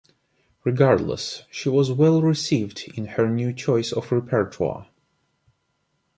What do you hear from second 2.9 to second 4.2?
in her new choice of